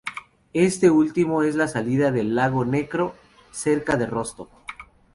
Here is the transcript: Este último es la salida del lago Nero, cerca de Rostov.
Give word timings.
Este 0.55 0.89
último 0.89 1.43
es 1.43 1.53
la 1.53 1.67
salida 1.67 2.11
del 2.11 2.33
lago 2.33 2.65
Nero, 2.65 3.13
cerca 3.51 3.97
de 3.97 4.07
Rostov. 4.07 4.47